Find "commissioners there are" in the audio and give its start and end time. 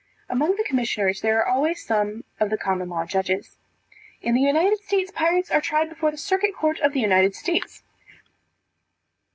0.63-1.47